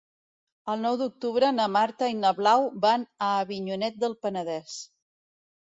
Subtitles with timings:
[0.71, 4.81] El nou d'octubre na Marta i na Blau van a Avinyonet del Penedès.